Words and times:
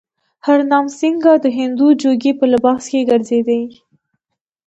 هرنام 0.45 0.85
سینګه 0.97 1.33
د 1.43 1.45
هندو 1.57 1.87
جوګي 2.01 2.31
په 2.39 2.45
لباس 2.53 2.83
کې 2.91 3.07
ګرځېدی. 3.09 3.63